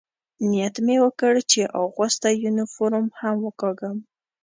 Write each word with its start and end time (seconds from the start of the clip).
نیت 0.49 0.75
مې 0.85 0.95
وکړ، 1.03 1.33
چې 1.51 1.61
اغوستی 1.81 2.33
یونیفورم 2.43 3.05
هم 3.19 3.35
وکاږم. 3.45 3.97